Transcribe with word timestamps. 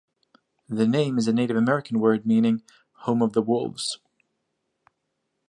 The 0.67 0.87
name 0.87 1.19
is 1.19 1.27
a 1.27 1.31
Native 1.31 1.55
American 1.57 1.99
word 1.99 2.25
meaning 2.25 2.63
"home 3.01 3.21
of 3.21 3.33
the 3.33 3.41
wolves". 3.43 3.99